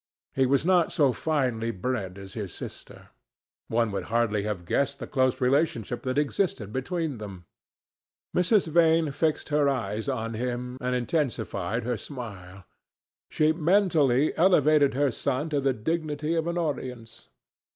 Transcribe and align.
He 0.33 0.47
was 0.47 0.65
not 0.65 0.91
so 0.91 1.13
finely 1.13 1.69
bred 1.69 2.17
as 2.17 2.33
his 2.33 2.51
sister. 2.55 3.09
One 3.67 3.91
would 3.91 4.05
hardly 4.05 4.41
have 4.41 4.65
guessed 4.65 4.97
the 4.97 5.05
close 5.05 5.39
relationship 5.39 6.01
that 6.01 6.17
existed 6.17 6.73
between 6.73 7.19
them. 7.19 7.45
Mrs. 8.35 8.67
Vane 8.67 9.11
fixed 9.11 9.49
her 9.49 9.69
eyes 9.69 10.09
on 10.09 10.33
him 10.33 10.79
and 10.81 10.95
intensified 10.95 11.83
her 11.83 11.97
smile. 11.97 12.65
She 13.29 13.53
mentally 13.53 14.35
elevated 14.37 14.95
her 14.95 15.11
son 15.11 15.51
to 15.51 15.61
the 15.61 15.71
dignity 15.71 16.33
of 16.33 16.47
an 16.47 16.57
audience. 16.57 17.29